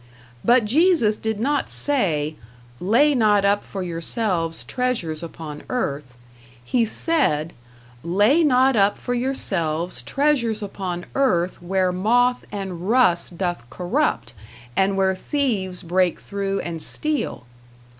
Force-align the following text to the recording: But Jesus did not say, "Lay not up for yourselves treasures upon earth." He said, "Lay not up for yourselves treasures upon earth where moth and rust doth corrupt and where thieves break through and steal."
But 0.43 0.65
Jesus 0.65 1.15
did 1.15 1.39
not 1.39 1.69
say, 1.69 2.35
"Lay 2.79 3.13
not 3.13 3.45
up 3.45 3.63
for 3.63 3.83
yourselves 3.83 4.63
treasures 4.63 5.21
upon 5.21 5.61
earth." 5.69 6.17
He 6.65 6.85
said, 6.85 7.53
"Lay 8.03 8.43
not 8.43 8.75
up 8.75 8.97
for 8.97 9.13
yourselves 9.13 10.01
treasures 10.01 10.63
upon 10.63 11.05
earth 11.13 11.61
where 11.61 11.91
moth 11.91 12.45
and 12.51 12.89
rust 12.89 13.37
doth 13.37 13.69
corrupt 13.69 14.33
and 14.75 14.97
where 14.97 15.13
thieves 15.13 15.83
break 15.83 16.19
through 16.19 16.61
and 16.61 16.81
steal." 16.81 17.45